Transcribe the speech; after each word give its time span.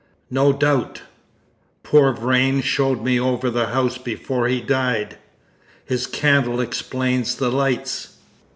"No 0.31 0.51
doubt. 0.51 1.03
Poor 1.83 2.11
Vrain 2.11 2.61
showed 2.63 3.03
me 3.03 3.19
over 3.19 3.51
the 3.51 3.67
house 3.67 3.99
before 3.99 4.47
he 4.47 4.59
died. 4.59 5.19
His 5.85 6.07
candle 6.07 6.59
explains 6.59 7.35
the 7.35 7.51
lights." 7.51 8.17